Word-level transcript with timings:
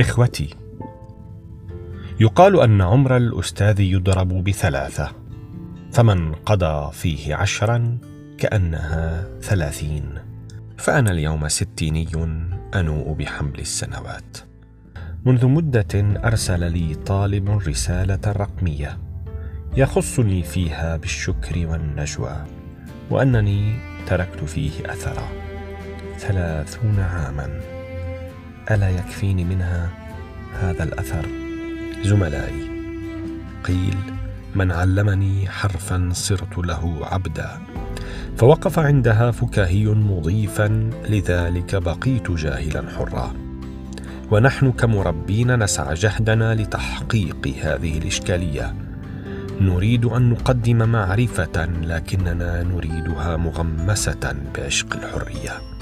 إخوتي. 0.00 0.54
يقال 2.20 2.60
أن 2.60 2.80
عمر 2.80 3.16
الأستاذ 3.16 3.80
يضرب 3.80 4.28
بثلاثة 4.28 5.12
فمن 5.92 6.32
قضى 6.32 6.92
فيه 6.92 7.34
عشرا 7.34 7.98
كأنها 8.38 9.28
ثلاثين 9.40 10.14
فأنا 10.76 11.10
اليوم 11.10 11.48
ستيني 11.48 12.08
أنوء 12.74 13.12
بحمل 13.12 13.58
السنوات. 13.58 14.36
منذ 15.24 15.46
مدة 15.46 16.20
أرسل 16.24 16.72
لي 16.72 16.94
طالب 16.94 17.50
رسالة 17.50 18.20
رقمية 18.26 18.98
يخصني 19.76 20.42
فيها 20.42 20.96
بالشكر 20.96 21.66
والنجوى 21.66 22.44
وأنني 23.10 23.76
تركت 24.06 24.44
فيه 24.44 24.92
أثرا 24.92 25.28
ثلاثون 26.18 27.00
عاما. 27.00 27.60
ألا 28.70 28.90
يكفيني 28.90 29.44
منها 29.44 29.90
هذا 30.60 30.82
الأثر؟ 30.82 31.26
زملائي 32.02 32.70
قيل 33.64 33.96
من 34.54 34.72
علمني 34.72 35.48
حرفا 35.48 36.08
صرت 36.12 36.58
له 36.58 36.98
عبدا 37.02 37.58
فوقف 38.36 38.78
عندها 38.78 39.30
فكاهي 39.30 39.86
مضيفا 39.86 40.90
لذلك 41.08 41.76
بقيت 41.76 42.30
جاهلا 42.30 42.90
حرا. 42.90 43.32
ونحن 44.30 44.72
كمربين 44.72 45.58
نسعى 45.58 45.94
جهدنا 45.94 46.54
لتحقيق 46.54 47.54
هذه 47.62 47.98
الإشكالية. 47.98 48.74
نريد 49.60 50.04
أن 50.04 50.30
نقدم 50.30 50.88
معرفة 50.88 51.64
لكننا 51.82 52.62
نريدها 52.62 53.36
مغمسة 53.36 54.34
بعشق 54.54 54.96
الحرية. 54.96 55.75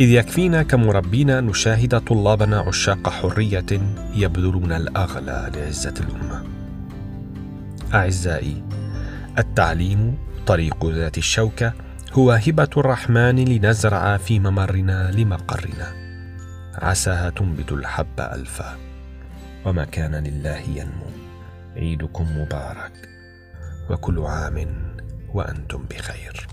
إذ 0.00 0.08
يكفينا 0.08 0.62
كمربين 0.62 1.44
نشاهد 1.44 2.00
طلابنا 2.00 2.58
عشاق 2.58 3.08
حرية 3.08 3.66
يبذلون 4.14 4.72
الأغلى 4.72 5.50
لعزة 5.54 5.94
الأمة. 6.00 6.44
أعزائي 7.94 8.62
التعليم 9.38 10.18
طريق 10.46 10.86
ذات 10.86 11.18
الشوكة 11.18 11.72
هو 12.12 12.30
هبة 12.32 12.68
الرحمن 12.76 13.44
لنزرع 13.44 14.16
في 14.16 14.38
ممرنا 14.38 15.10
لمقرنا. 15.10 15.92
عساها 16.74 17.30
تنبت 17.30 17.72
الحب 17.72 18.20
ألفا. 18.20 18.76
وما 19.64 19.84
كان 19.84 20.14
لله 20.14 20.58
ينمو. 20.58 21.10
عيدكم 21.76 22.26
مبارك. 22.38 23.08
وكل 23.90 24.18
عام 24.18 24.66
وأنتم 25.34 25.84
بخير. 25.90 26.46